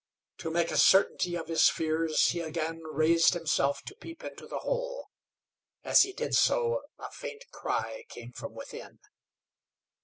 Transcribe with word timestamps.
To 0.39 0.49
make 0.49 0.71
a 0.71 0.79
certainty 0.79 1.35
of 1.35 1.47
his 1.47 1.69
fears, 1.69 2.29
he 2.29 2.39
again 2.39 2.81
raised 2.91 3.35
himself 3.35 3.83
to 3.83 3.93
peep 3.95 4.23
into 4.23 4.47
the 4.47 4.57
hole. 4.57 5.11
As 5.83 6.01
he 6.01 6.11
did 6.11 6.33
so 6.33 6.81
a 6.97 7.11
faint 7.11 7.45
cry 7.51 8.05
came 8.09 8.31
from 8.31 8.55
within. 8.55 8.97